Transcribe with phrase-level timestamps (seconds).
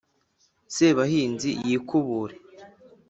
[0.75, 2.35] sebahinzi yikubure